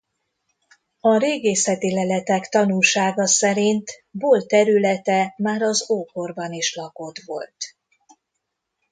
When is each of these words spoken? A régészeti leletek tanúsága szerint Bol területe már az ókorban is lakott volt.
A 0.99 1.17
régészeti 1.17 1.93
leletek 1.93 2.49
tanúsága 2.49 3.27
szerint 3.27 3.89
Bol 4.11 4.45
területe 4.45 5.33
már 5.37 5.61
az 5.61 5.89
ókorban 5.89 6.53
is 6.53 6.75
lakott 6.75 7.17
volt. 7.25 7.55